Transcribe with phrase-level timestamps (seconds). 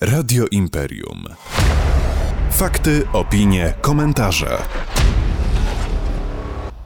[0.00, 1.24] Radio Imperium.
[2.50, 4.58] Fakty, opinie, komentarze.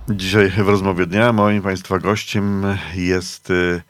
[0.09, 2.65] Dzisiaj w rozmowie dnia moim Państwa gościem
[2.95, 3.83] jest, y,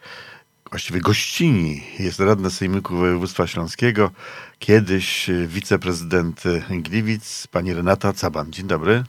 [0.71, 4.11] właściwie gościni, jest radny Sejmiku Województwa Śląskiego,
[4.59, 8.53] kiedyś wiceprezydent Gliwic, pani Renata Caban.
[8.53, 9.05] Dzień dobry.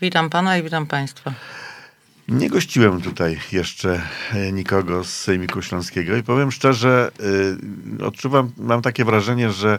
[0.00, 1.32] Witam pana i witam państwa.
[2.28, 4.02] Nie gościłem tutaj jeszcze
[4.32, 7.10] e, nikogo z Sejmiku Śląskiego i powiem szczerze,
[8.00, 9.78] y, odczuwam, mam takie wrażenie, że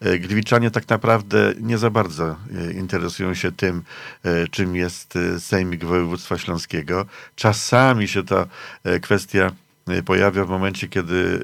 [0.00, 3.82] e, Gliwiczanie tak naprawdę nie za bardzo e, interesują się tym,
[4.22, 7.06] e, czym jest e, Sejmik Województwa Śląskiego.
[7.36, 8.46] Czasami się ta
[8.84, 9.52] e, kwestia
[9.88, 11.42] e, pojawia w momencie, kiedy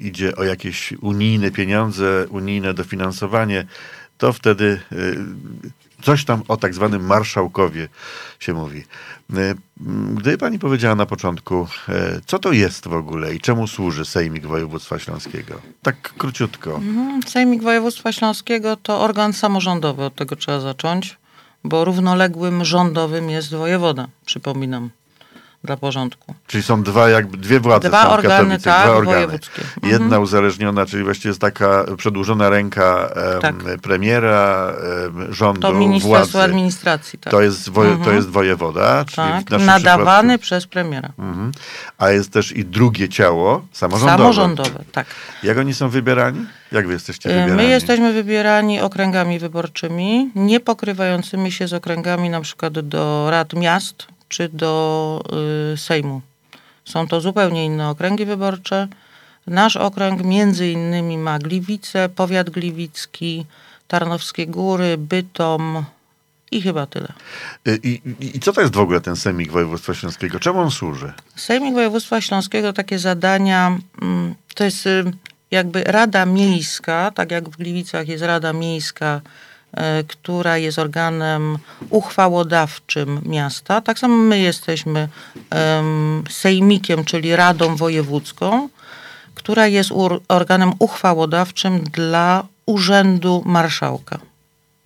[0.00, 3.66] e, idzie o jakieś unijne pieniądze, unijne dofinansowanie,
[4.18, 4.96] to wtedy e,
[6.02, 7.88] coś tam o tak zwanym marszałkowie
[8.38, 8.84] się mówi.
[9.36, 9.54] E,
[10.14, 14.46] Gdyby pani powiedziała na początku, e, co to jest w ogóle i czemu służy Sejmik
[14.46, 15.60] Województwa Śląskiego?
[15.82, 16.74] Tak króciutko.
[16.74, 17.22] Mhm.
[17.22, 21.18] Sejmik Województwa Śląskiego to organ samorządowy, od tego trzeba zacząć,
[21.64, 24.90] bo równoległym rządowym jest wojewoda, przypominam,
[25.64, 26.34] dla porządku.
[26.46, 29.16] Czyli są dwa, jakby dwie władze Dwa organy, tak, dwa organy.
[29.16, 29.62] wojewódzkie.
[29.76, 29.92] Mhm.
[29.92, 33.54] Jedna uzależniona, czyli właściwie jest taka przedłużona ręka em, Tak.
[33.82, 34.72] premiera,
[35.06, 36.42] em, rządu, To Ministerstwo władzy.
[36.42, 37.30] Administracji, tak.
[37.30, 38.16] To jest, woje, to Mhm.
[38.16, 39.60] jest wojewoda, czyli tak.
[39.60, 41.08] Nadawany przypadku- przez premiera.
[41.18, 41.52] Mhm.
[41.98, 44.18] A jest też i drugie ciało, samorządowe.
[44.18, 45.06] Samorządowe, tak.
[45.42, 46.46] Jak oni są wybierani?
[46.72, 47.56] Jak wy jesteście Y, wybierani?
[47.56, 54.06] My jesteśmy wybierani okręgami wyborczymi, nie pokrywającymi się z okręgami na przykład do rad miast
[54.28, 55.22] czy do
[55.72, 56.20] y, Sejmu.
[56.84, 58.88] Są to zupełnie inne okręgi wyborcze.
[59.46, 63.46] Nasz okręg między innymi ma Gliwice, powiat gliwicki,
[63.88, 65.84] Tarnowskie Góry, Bytom
[66.50, 67.12] i chyba tyle.
[67.68, 70.40] Y, I, i, I co to jest w ogóle ten Sejmik Województwa Śląskiego?
[70.40, 71.12] Czemu on służy?
[71.36, 75.04] Sejmik Województwa Śląskiego takie zadania, mm, to jest y,
[75.50, 79.20] jakby Rada Miejska, tak jak w Gliwicach jest Rada Miejska,
[80.08, 81.58] która jest organem
[81.90, 83.80] uchwałodawczym miasta.
[83.80, 85.08] Tak samo my jesteśmy
[85.50, 88.68] em, sejmikiem, czyli Radą Wojewódzką,
[89.34, 89.90] która jest
[90.28, 94.18] organem uchwałodawczym dla Urzędu Marszałka.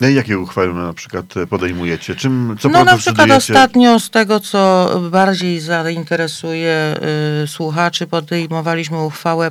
[0.00, 2.14] No i jakie uchwały na przykład e, podejmujecie?
[2.14, 6.96] Czym, co no na przykład ostatnio z tego, co bardziej zainteresuje
[7.44, 9.50] y, słuchaczy, podejmowaliśmy uchwałę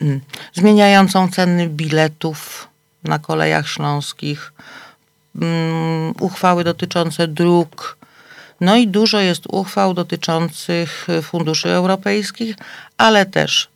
[0.00, 0.20] mm,
[0.54, 2.68] zmieniającą ceny biletów
[3.06, 4.52] na kolejach śląskich,
[5.40, 7.96] mm, uchwały dotyczące dróg.
[8.60, 12.56] No i dużo jest uchwał dotyczących funduszy europejskich,
[12.98, 13.68] ale też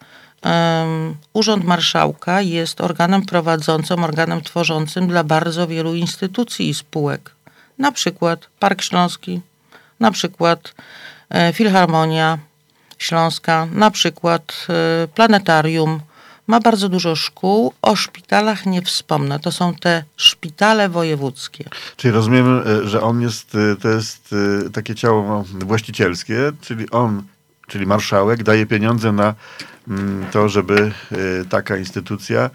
[0.42, 7.30] em, Urząd Marszałka jest organem prowadzącym, organem tworzącym dla bardzo wielu instytucji i spółek.
[7.78, 9.40] Na przykład Park Śląski,
[10.00, 10.74] na przykład
[11.30, 12.38] e, Filharmonia
[12.98, 16.00] Śląska, na przykład e, Planetarium.
[16.50, 17.72] Ma bardzo dużo szkół.
[17.83, 19.41] O szpitalach nie wspomnę.
[19.41, 21.65] To są te szpitale wojewódzkie.
[21.97, 24.34] Czyli rozumiem, e, że on jest, e, to jest
[24.66, 27.22] e, takie ciało no, właścicielskie, czyli on,
[27.66, 29.34] czyli marszałek daje pieniądze na
[29.88, 30.93] mm, to, żeby
[31.50, 32.50] taka instytucja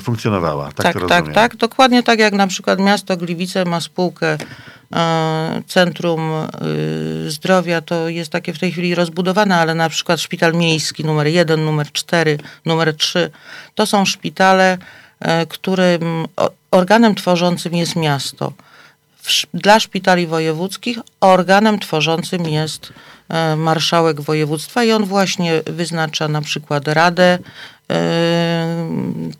[0.00, 0.72] funkcjonowała.
[0.72, 1.56] Tak, Tak, tak, tak.
[1.56, 4.38] Dokładnie tak jak na przykład miasto Gliwice ma spółkę
[5.66, 6.46] Centrum e,
[7.30, 11.64] Zdrowia, to jest takie w tej chwili rozbudowane, ale na przykład szpital miejski numer 1,
[11.64, 13.30] numer 4, numer 3,
[13.74, 14.78] to są szpitale,
[15.20, 16.26] e, którym
[16.70, 18.52] organem tworzącym jest miasto.
[19.54, 22.92] Dla szpitali wojewódzkich organem tworzącym jest
[23.28, 27.38] e, marszałek województwa i on właśnie wyznacza na przykład radę,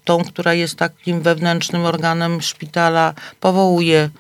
[0.05, 4.11] tą, która jest takim wewnętrznym organem szpitala, powołuje,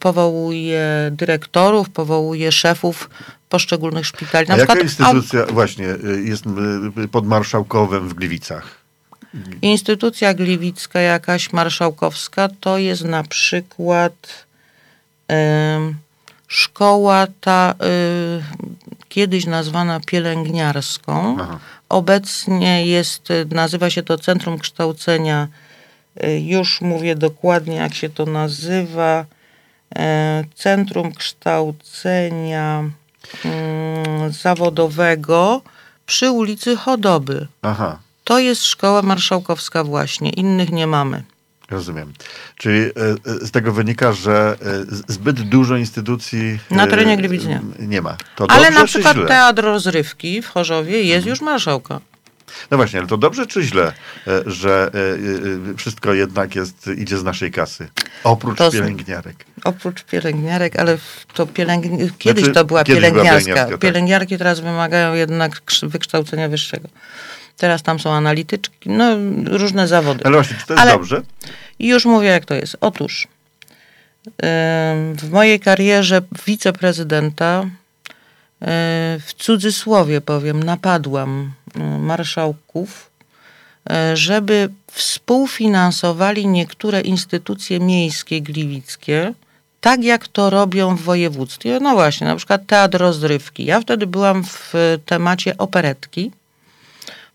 [0.00, 3.10] powołuje dyrektorów, powołuje szefów
[3.48, 4.50] poszczególnych szpitali.
[4.50, 6.44] A jaka a- instytucja właśnie e, jest
[7.04, 8.84] e, pod marszałkowem w Gliwicach?
[9.62, 14.46] Instytucja gliwicka jakaś marszałkowska to jest na przykład
[15.28, 15.94] em,
[16.48, 18.42] szkoła ta y,
[19.08, 21.36] kiedyś nazwana pielęgniarską.
[21.40, 21.58] Aha.
[21.88, 25.48] Obecnie jest, y, nazywa się to Centrum Kształcenia,
[26.24, 29.24] y, już mówię dokładnie jak się to nazywa, e,
[30.54, 32.84] Centrum Kształcenia
[33.44, 35.62] mm, Zawodowego
[36.06, 37.46] przy ulicy Chodoby.
[37.62, 41.22] Aha, To jest szkoła marszałkowska właśnie, innych nie mamy.
[41.70, 42.12] rozumiem.
[42.56, 47.44] Czyli e, e, z tego wynika, że e, zbyt dużo instytucji Na e, terenie Gliwic
[47.44, 47.60] nie.
[47.78, 48.16] nie ma.
[48.36, 52.00] To Ale na przykład teatr rozrywki w Chorzowie jest już marszałka.
[52.70, 53.92] No właśnie, ale to dobrze czy źle,
[54.26, 57.88] e, że e, e, wszystko jednak jest, idzie z naszej kasy?
[58.24, 59.44] Oprócz To pielęgniarek.
[59.64, 60.98] Oprócz pielęgniarek, ale
[61.34, 62.10] to pielęgni...
[62.18, 63.40] kiedyś Znaczy, to była kiedyś była pielęgniarska.
[63.40, 63.80] pielęgniarska, tak.
[63.80, 66.88] Pielęgniarki teraz wymagają jednak wykształcenia wyższego.
[67.56, 70.24] Teraz tam są analityczki, no różne zawody.
[70.24, 71.22] Ale właśnie, czy to jest Ale- dobrze?
[71.78, 72.76] I już mówię, jak to jest.
[72.80, 73.28] Otóż
[75.14, 77.66] w mojej karierze wiceprezydenta,
[79.20, 81.52] w cudzysłowie powiem, napadłam
[82.00, 83.10] marszałków,
[83.90, 89.34] e, żeby współfinansowali niektóre instytucje miejskie gliwickie,
[89.80, 91.80] tak jak to robią w województwie.
[91.80, 93.64] No właśnie, na przykład Teatr Rozrywki.
[93.64, 94.72] Ja wtedy byłam w
[95.06, 96.30] temacie operetki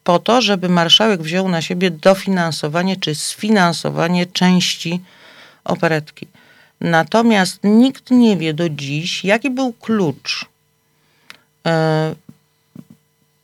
[0.03, 5.01] po to, żeby marszałek wziął na siebie dofinansowanie czy sfinansowanie części
[5.63, 6.27] operetki.
[6.81, 10.45] Natomiast nikt nie wie do dziś, jaki był klucz
[11.68, 12.15] e,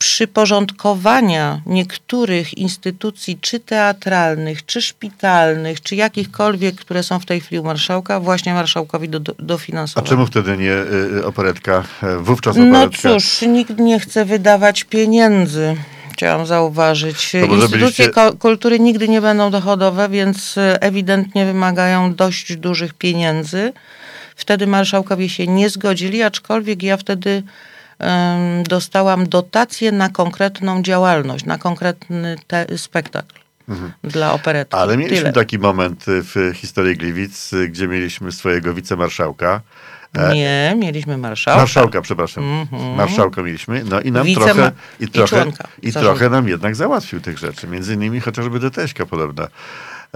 [0.06, 7.63] przyporządkowania niektórych instytucji, czy teatralnych, czy szpitalnych, czy jakichkolwiek, które są w tej chwili u
[7.63, 10.10] marszałka, właśnie marszałkowi do, do, A dofinansowania.
[10.10, 11.84] czemu wtedy nie y, y, operetka?
[12.04, 13.10] e, Wówczas No operetka.
[13.13, 15.75] cóż, nikt nie chce wydawać pieniędzy.
[16.13, 17.31] Chciałam zauważyć.
[17.31, 22.94] To może Instytucje byliście- kultury nigdy nie będą dochodowe, więc e, ewidentnie wymagają dość dużych
[22.94, 23.74] pieniędzy.
[24.36, 27.44] Wtedy marszałkowie się nie zgodzili, aczkolwiek ja wtedy
[28.63, 32.36] dostałam dotację na konkretną działalność, na konkretny
[32.77, 33.36] spektakl
[34.03, 34.75] dla operetki.
[34.75, 34.89] Mhm.
[34.89, 35.33] Ale mieliśmy Tyle.
[35.33, 39.62] taki moment y, w historii Gliwic, y, gdzie mieliśmy swojego wicemarszałka.
[40.13, 41.59] E, Nie, mieliśmy marszałka.
[41.59, 42.44] Marszałka, przepraszam.
[42.44, 42.95] Mhm.
[42.95, 43.83] Marszałka mieliśmy.
[43.89, 45.45] No i nam trochę, i i trochę,
[45.81, 46.09] i zarządu.
[46.09, 47.68] trochę nam jednak załatwił tych rzeczy.
[47.68, 49.47] Między innymi chociażby do Teśka podobna.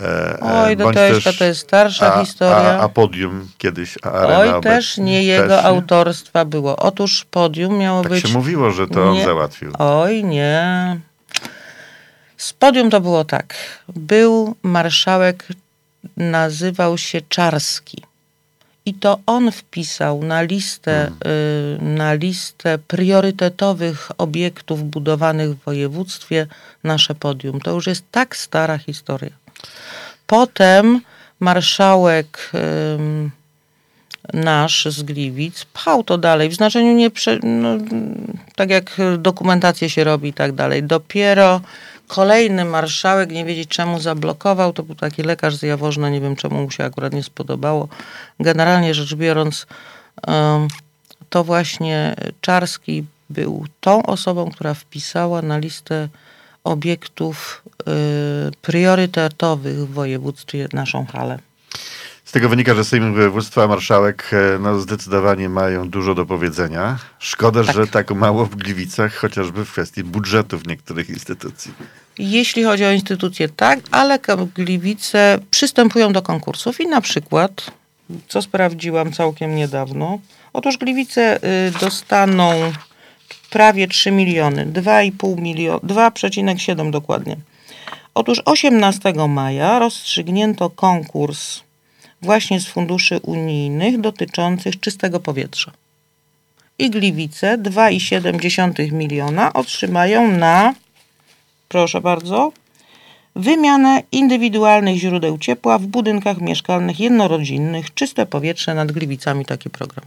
[0.04, 2.56] E, e, Oj, do Teśka to jest starsza a, historia.
[2.58, 6.78] A, a podium kiedyś, a arena Oj, też nie jego też autorstwa było.
[6.78, 8.28] Otóż podium miało Tak być.
[8.28, 9.26] się mówiło, że to on Nie.
[9.26, 9.72] załatwił.
[9.80, 11.00] Oj, nie.
[12.38, 13.54] Z podium to było tak.
[13.96, 15.48] Był marszałek,
[16.18, 18.04] nazywał się Czarski.
[18.86, 21.12] I to on wpisał na listę,
[21.78, 26.48] y, na listę priorytetowych obiektów budowanych w województwie
[26.84, 27.62] nasze podium.
[27.62, 29.30] To już jest tak stara historia.
[30.28, 31.02] Potem
[31.40, 32.52] marszałek
[34.34, 37.70] nasz z Gliwic pchał to dalej, w znaczeniu nie, prze, no,
[38.56, 40.84] tak jak dokumentację się robi i tak dalej.
[40.84, 41.62] Dopiero
[42.08, 46.62] kolejny marszałek, nie wiedzieć czemu zablokował, to był taki lekarz z Jaworzna, nie wiem czemu
[46.62, 47.88] mu się akurat nie spodobało.
[48.40, 49.68] Generalnie rzecz biorąc,
[51.30, 56.08] to właśnie Czarski był tą osobą, która wpisała na listę
[56.64, 57.84] obiektów y,
[58.62, 61.40] priorytetowych w województwie naszą halę.
[62.30, 66.98] Z tego wynika, że Sejm Województwa Marszałek e, no, zdecydowanie mają dużo do powiedzenia.
[67.20, 67.76] Szkoda, Tak.
[67.76, 71.74] że tak mało w Gliwicach, chociażby w kwestii budżetów niektórych instytucji.
[72.20, 74.20] Jeśli chodzi o instytucje, tak, ale
[74.56, 77.72] Gliwice przystępują do konkursów i na przykład,
[78.28, 80.20] co sprawdziłam całkiem niedawno,
[80.54, 82.72] otóż Gliwice y, dostaną
[83.50, 87.38] prawie 3 miliony, 2,5 miliona, 2,7 dokładnie.
[88.14, 91.60] Otóż 18 maja rozstrzygnięto konkurs
[92.22, 95.72] właśnie z funduszy unijnych dotyczących czystego powietrza.
[96.80, 100.74] I Gliwice 2,7 miliona otrzymają na
[101.70, 102.52] proszę bardzo,
[103.36, 110.06] wymianę indywidualnych źródeł ciepła w budynkach mieszkalnych jednorodzinnych, czyste powietrze nad Gliwicami, taki program.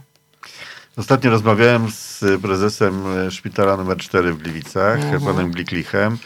[0.97, 6.17] Ostatnio rozmawiałem z prezesem e, szpitala numer 4 w Gliwicach, panem Gliklichem,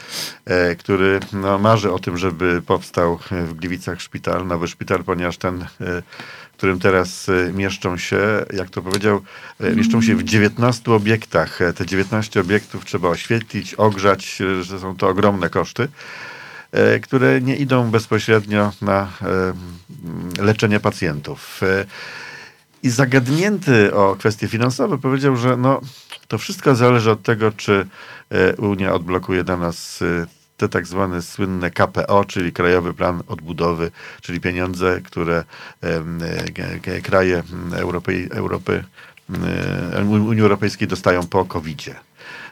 [0.46, 5.38] e, który no, marzy o tym, żeby powstał e, w Gliwicach szpital, nowy szpital, ponieważ
[5.38, 8.20] ten, w którym teraz mieszczą się,
[8.54, 9.22] jak to powiedział,
[9.60, 11.60] e, mieszczą się w 19 obiektach.
[11.76, 15.88] Te 19 obiektów trzeba oświetlić, ogrzać, że są to ogromne koszty
[17.02, 19.12] które nie idą bezpośrednio na
[20.40, 21.62] leczenie pacjentów.
[22.88, 25.82] I zagadnięty o kwestie finansowe powiedział, że no,
[26.28, 27.88] to wszystko zależy od tego, czy
[28.30, 30.26] e, Unia odblokuje dla nas e,
[30.58, 33.92] te tak zwane słynne KPO, czyli Krajowy Plan Odbudowy,
[34.22, 35.44] czyli pieniądze, które
[35.84, 37.44] e, kraje
[37.76, 38.84] Europy, Europy
[40.10, 41.96] Unii Europejskiej dostają po COVID-zie.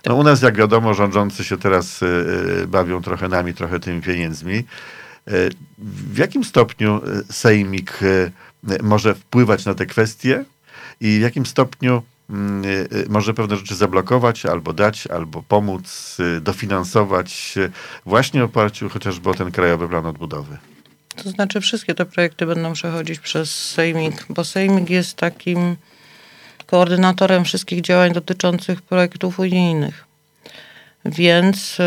[0.06, 2.00] No u nas, jak wiadomo, rządzący się teraz
[2.68, 4.64] bawią trochę nami, trochę tymi pieniędzmi.
[5.78, 7.02] W jakim stopniu
[7.32, 8.00] Sejmik
[8.84, 10.46] może wpływać na te kwestie
[11.02, 16.18] i w jakim stopniu mm, e, e, może pewne rzeczy zablokować, albo dać, albo pomóc,
[16.38, 17.56] e, dofinansować
[18.06, 20.58] właśnie w oparciu chociażby o ten Krajowy Plan Odbudowy?
[21.24, 25.76] To znaczy wszystkie te projekty będą przechodzić przez Sejmik, bo Sejmik jest takim
[26.66, 30.06] koordynatorem wszystkich działań dotyczących projektów unijnych.
[31.06, 31.78] Więc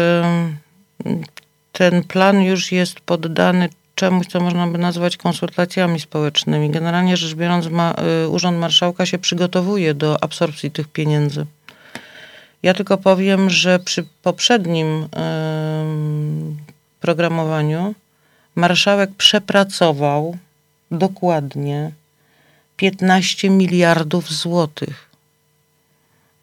[1.72, 6.70] ten plan już jest poddany czemuś, co można by nazwać konsultacjami społecznymi.
[6.70, 11.46] Generalnie rzecz biorąc, ma, y, Urząd Marszałka się przygotowuje do absorpcji tych pieniędzy.
[12.62, 15.08] Ja tylko powiem, że przy poprzednim
[15.82, 16.56] ym,
[17.00, 17.94] programowaniu
[18.54, 20.36] marszałek przepracował
[20.90, 21.92] dokładnie
[22.76, 25.10] 15 miliardów złotych.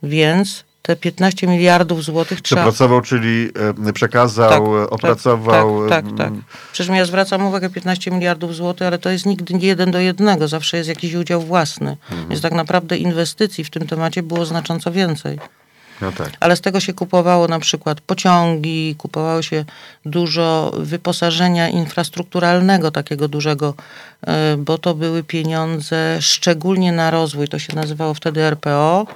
[0.03, 2.61] Więc te 15 miliardów złotych trzeba...
[2.61, 3.49] Przepracował, czyli
[3.87, 5.89] e, przekazał, Tak, e, opracował.
[5.89, 6.27] Tak, tak, tak.
[6.27, 9.99] mm, Przecież ja zwracam uwagę 15 miliardów złotych, ale to jest nigdy nie jeden do
[9.99, 10.47] jednego.
[10.47, 11.97] Zawsze jest jakiś udział własny.
[12.29, 15.39] Więc tak naprawdę inwestycji w tym temacie było znacząco więcej.
[16.01, 16.29] No tak.
[16.39, 19.65] Ale z tego się kupowało na przykład pociągi, kupowało się
[20.05, 23.73] dużo wyposażenia infrastrukturalnego takiego dużego,
[24.27, 27.47] e, bo to były pieniądze szczególnie na rozwój.
[27.47, 29.07] To się nazywało wtedy RPO,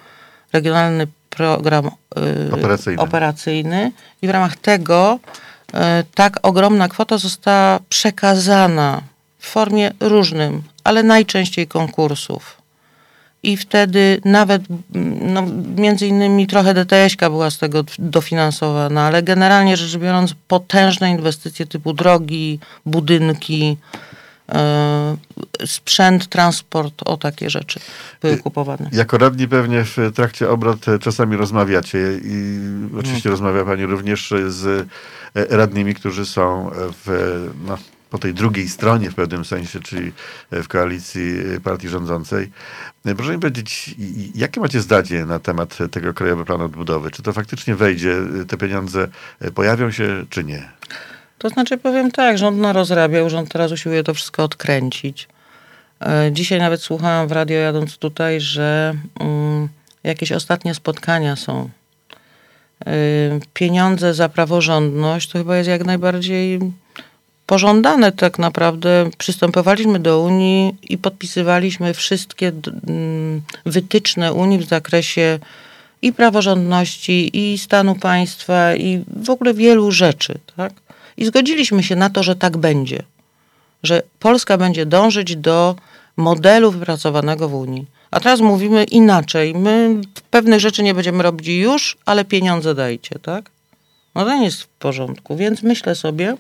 [0.54, 3.02] Regionalny Program e, Operacyjny.
[3.02, 3.92] operacyjny.
[4.22, 5.20] I w ramach tego
[5.74, 9.02] e, tak ogromna kwota została przekazana
[9.40, 12.60] w formie różnym, ale najczęściej konkursów.
[13.44, 14.62] I wtedy nawet,
[14.96, 15.44] mm, no,
[15.76, 21.94] między innymi trochę DTS-ka była z tego dofinansowana, ale generalnie rzecz biorąc potężne inwestycje typu
[21.94, 23.78] drogi, budynki,
[25.66, 27.80] sprzęt, transport, o takie rzeczy
[28.22, 28.90] były kupowane.
[28.92, 32.60] Jako radni pewnie w trakcie obrad e, czasami rozmawiacie i
[33.00, 34.88] oczywiście rozmawia pani również z
[35.36, 37.78] e, radnymi, którzy są w, no,
[38.10, 40.12] po tej drugiej stronie w pewnym sensie, czyli
[40.52, 42.52] w koalicji partii rządzącej.
[43.06, 43.96] E, Proszę mi powiedzieć,
[44.36, 47.12] jakie macie zdanie na temat tego Krajowego Planu Odbudowy?
[47.12, 49.08] Czy to faktycznie wejdzie, e, te pieniądze
[49.40, 50.70] e, pojawią się, czy nie?
[51.40, 55.28] To znaczy powiem tak, rząd narozrabiał, rząd teraz usiłuje to wszystko odkręcić.
[56.02, 59.70] E, Dzisiaj nawet słuchałam w radio jadąc tutaj, że mm,
[60.04, 61.70] jakieś ostatnie spotkania są.
[62.86, 62.92] E,
[63.54, 66.60] Pieniądze za praworządność to chyba jest jak najbardziej
[67.46, 69.10] pożądane tak naprawdę.
[69.18, 72.52] Przystępowaliśmy do Unii i podpisywaliśmy wszystkie
[72.88, 75.40] mm, wytyczne Unii w zakresie
[76.02, 80.40] i praworządności, i stanu państwa, i w ogóle wielu rzeczy.
[80.56, 80.74] Tak?
[81.20, 83.04] I zgodziliśmy się na to, że tak będzie.
[83.84, 85.76] Że Polska będzie dążyć do
[86.18, 87.86] modelu wypracowanego w Unii.
[88.12, 89.54] A teraz mówimy inaczej.
[89.56, 93.50] My pewnych rzeczy nie będziemy robić już, ale pieniądze dajcie, tak?
[94.16, 95.36] No to nie jest w porządku.
[95.36, 96.38] Więc myślę sobie,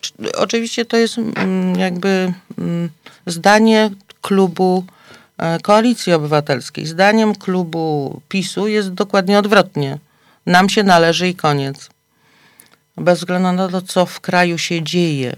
[0.00, 2.90] czy- oczywiście to jest mm, jakby mm,
[3.26, 3.90] zdanie
[4.22, 4.84] klubu
[5.38, 6.86] e, Koalicji Obywatelskiej.
[6.86, 9.98] Zdaniem klubu PiSu jest dokładnie odwrotnie.
[10.46, 11.91] Nam się należy i koniec.
[12.96, 15.36] Bez względu na to, co w kraju się dzieje.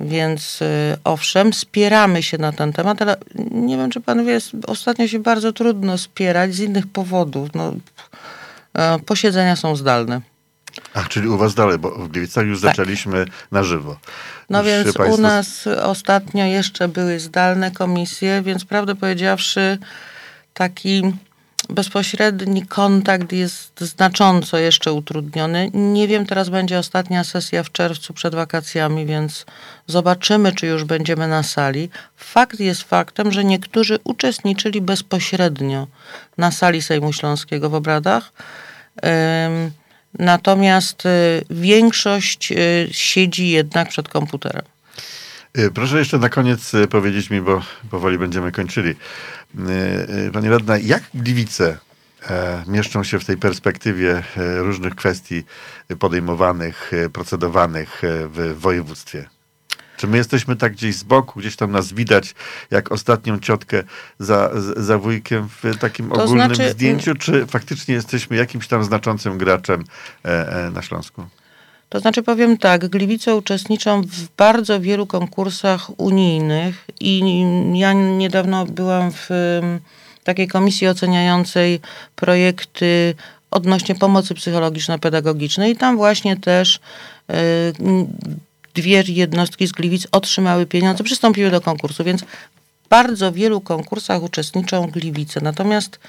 [0.00, 3.16] Więc y, owszem, spieramy się na ten temat, ale
[3.50, 7.48] nie wiem, czy pan wie, ostatnio się bardzo trudno spierać z innych powodów.
[7.54, 7.74] No,
[8.74, 10.20] e, posiedzenia są zdalne.
[10.94, 12.70] A, czyli u was dalej, bo w Gliwicach już Tak.
[12.70, 13.96] zaczęliśmy na żywo.
[14.50, 19.78] No Już więc państwo- u nas ostatnio jeszcze były zdalne komisje, więc prawdę powiedziawszy,
[20.54, 21.02] taki
[21.72, 25.70] bezpośredni kontakt jest znacząco jeszcze utrudniony.
[25.74, 29.46] Nie wiem, teraz będzie ostatnia sesja w czerwcu przed wakacjami, więc
[29.86, 31.90] zobaczymy, czy już będziemy na sali.
[32.16, 35.86] Fakt jest faktem, że niektórzy uczestniczyli bezpośrednio
[36.38, 38.32] na sali Sejmu Śląskiego w obradach.
[40.18, 44.62] Natomiast y, większość y, siedzi jednak przed komputerem.
[45.58, 48.90] Y, Proszę jeszcze na koniec y, powiedzieć mi, bo powoli będziemy kończyli.
[48.90, 51.78] Y, Pani Radna, jak Gliwice
[52.30, 55.44] e, mieszczą się w tej perspektywie e, różnych kwestii
[55.98, 59.28] podejmowanych, e, procedowanych w województwie?
[59.96, 62.34] Czy my jesteśmy tak gdzieś z boku, gdzieś tam nas widać,
[62.70, 63.82] jak ostatnią ciotkę
[64.18, 69.38] za, za wujkiem w takim To ogólnym znaczy- zdjęciu, czy faktycznie jesteśmy jakimś tam znaczącym
[69.38, 69.84] graczem
[70.72, 71.26] na Śląsku?
[71.92, 77.44] To znaczy powiem tak, Gliwice uczestniczą w bardzo wielu konkursach unijnych i
[77.74, 79.28] ja niedawno byłam w
[80.24, 81.80] takiej komisji oceniającej
[82.16, 83.14] projekty
[83.50, 86.80] odnośnie pomocy psychologiczno-pedagogicznej i tam właśnie też
[87.30, 87.34] e,
[88.74, 94.86] dwie jednostki z Gliwic otrzymały pieniądze, przystąpiły do konkursu, więc w bardzo wielu konkursach uczestniczą
[94.86, 95.40] Gliwice.
[95.40, 96.00] Natomiast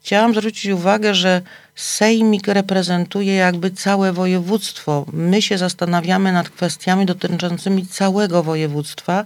[0.00, 1.42] chciałam zwrócić uwagę, że
[1.78, 5.06] Sejmik reprezentuje jakby całe województwo.
[5.12, 9.24] My się zastanawiamy nad kwestiami dotyczącymi całego województwa,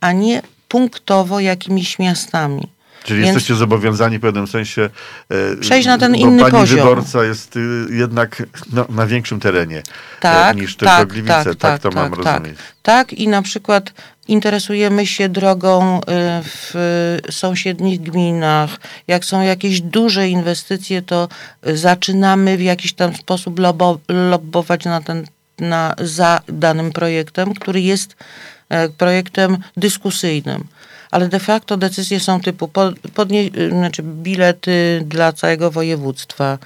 [0.00, 2.68] a nie punktowo jakimiś miastami.
[3.06, 4.90] Czyli Więc- jesteście zobowiązani w pewnym sensie
[5.28, 6.78] e, Przejść na ten inny pani poziom.
[6.78, 7.60] wyborca jest y,
[7.90, 9.82] jednak no, na większym terenie
[10.20, 11.44] Tak, e, niż tylko tak, Gliwice.
[11.44, 12.58] Tak, tak, to tak, mam tak, rozumieć.
[12.82, 13.92] Tak, i na przykład
[14.28, 16.02] interesujemy się drogą y,
[16.44, 16.74] w
[17.30, 18.70] sąsiednich gminach.
[19.08, 21.28] Jak są jakieś duże inwestycje, to
[21.62, 25.26] zaczynamy w jakiś tam sposób lobo, lobbować na ten,
[25.58, 28.16] na, za danym projektem, który jest
[28.98, 30.64] projektem dyskusyjnym.
[31.10, 36.58] ale de facto decyzje są typu pod, podnie, znaczy bilety dla całego województwa.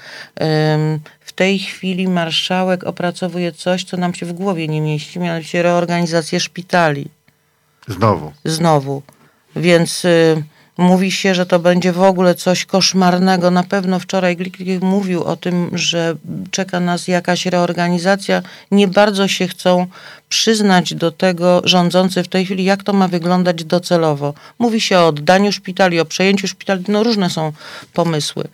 [1.21, 6.41] W tej chwili marszałek opracowuje coś, co nam się w głowie nie mieści, mianowicie reorganizację
[6.41, 7.09] szpitali.
[7.89, 8.33] Znowu.
[8.45, 9.03] Znowu.
[9.57, 10.43] Więc y,
[10.81, 13.51] mówi się, że to będzie w ogóle coś koszmarnego.
[13.51, 16.17] Na pewno wczoraj Glik mówił o tym, że
[16.51, 18.43] czeka nas jakaś reorganizacja.
[18.71, 19.87] Nie bardzo się chcą
[20.29, 24.35] przyznać do tego rządzący w tej chwili, jak to ma wyglądać docelowo.
[24.59, 27.53] Mówi się o oddaniu szpitali, o przejęciu szpitali, no różne są
[27.93, 28.45] pomysły.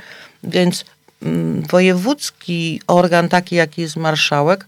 [0.44, 0.84] Więc
[1.22, 4.66] mm, wojewódzki organ, taki jaki jest marszałek,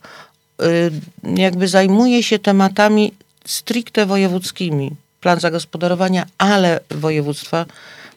[0.63, 0.91] y,
[1.37, 7.67] jakby zajmuje się tematami stricte wojewódzkimi plan zagospodarowania, ale województwa,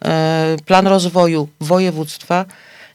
[0.05, 2.45] e, plan rozwoju województwa.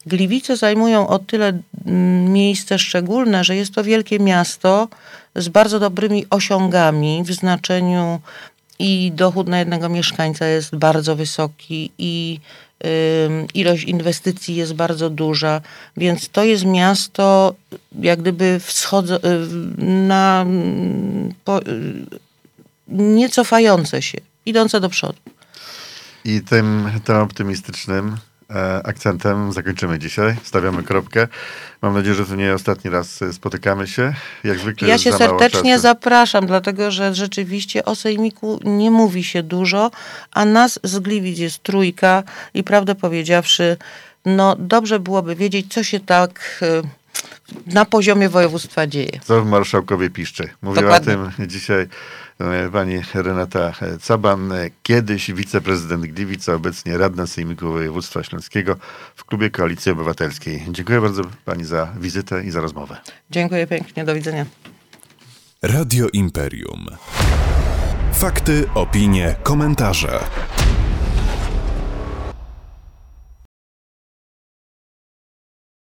[0.05, 1.47] Gliwice zajmują o tyle
[1.85, 4.87] mm, miejsce szczególne, że jest to wielkie miasto
[5.35, 8.19] z bardzo dobrymi osiągami w znaczeniu
[8.79, 12.39] i dochód na jednego mieszkańca jest bardzo wysoki i
[13.53, 15.61] ilość inwestycji jest bardzo duża,
[15.97, 17.55] więc to jest miasto
[18.01, 19.21] jak gdyby wschodzo, y,
[19.83, 20.45] na,
[21.45, 21.59] po,
[22.89, 25.19] nie cofające się, idące do przodu.
[26.25, 28.17] I tym, tym optymistycznym
[28.49, 30.35] e, akcentem zakończymy dzisiaj.
[30.43, 31.27] Stawiamy kropkę.
[31.81, 34.13] Mam nadzieję, że to nie ostatni raz spotykamy się.
[34.43, 39.91] Jak zwykle ja się serdecznie zapraszam, dlatego że rzeczywiście o Sejmiku nie mówi się dużo,
[40.31, 43.77] a nas z Gliwic jest trójka i prawdę powiedziawszy,
[44.25, 46.81] no dobrze byłoby wiedzieć, co się tak e,
[47.65, 49.19] na poziomie województwa dzieje.
[49.23, 50.49] Co w Marszałkowie piszczy.
[50.61, 51.13] Mówiła Dokładnie.
[51.13, 51.87] o tym dzisiaj
[52.39, 58.75] E, pani Renata Caban, e, kiedyś wiceprezydent Gliwica, obecnie radna Sejmiku Województwa Śląskiego
[59.15, 60.63] w klubie Koalicji Obywatelskiej.
[60.69, 62.97] Dziękuję bardzo pani za wizytę i za rozmowę.
[63.31, 64.45] Dziękuję pięknie, do widzenia.
[65.61, 66.85] Radio Imperium.
[68.13, 70.19] Fakty, opinie, komentarze.